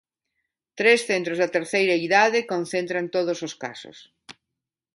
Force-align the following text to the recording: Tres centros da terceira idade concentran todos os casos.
Tres 0.79 0.99
centros 1.09 1.37
da 1.41 1.53
terceira 1.57 1.95
idade 2.07 2.39
concentran 2.53 3.05
todos 3.15 3.37
os 3.47 3.53
casos. 3.63 3.97